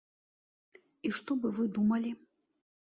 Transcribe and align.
І 1.09 1.11
што 1.19 1.39
бы 1.45 1.55
вы 1.59 1.71
думалі? 1.77 2.11